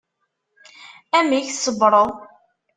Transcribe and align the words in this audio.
Amek 1.17 1.47
tṣebbreḍ? 1.51 2.09